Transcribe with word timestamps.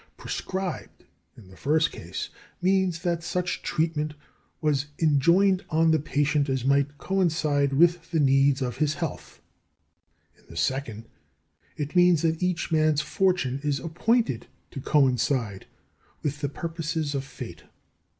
"Prescribed," 0.17 1.03
in 1.37 1.49
the 1.49 1.55
first 1.55 1.91
case, 1.91 2.29
means 2.59 3.03
that 3.03 3.21
such 3.21 3.61
treatment 3.61 4.15
was 4.59 4.87
enjoined 4.99 5.63
on 5.69 5.91
the 5.91 5.99
patient 5.99 6.49
as 6.49 6.65
might 6.65 6.97
coincide 6.97 7.73
with 7.73 8.09
the 8.09 8.19
needs 8.19 8.63
of 8.63 8.77
his 8.77 8.95
health: 8.95 9.43
in 10.35 10.43
the 10.49 10.57
second 10.57 11.03
case 11.03 11.09
it 11.89 11.95
means 11.95 12.23
that 12.23 12.41
each 12.41 12.71
man's 12.71 13.01
fortune 13.01 13.59
is 13.63 13.79
appointed 13.79 14.47
to 14.71 14.81
coincide 14.81 15.67
with 16.23 16.41
the 16.41 16.49
purposes 16.49 17.13
of 17.13 17.23
fate. 17.23 17.65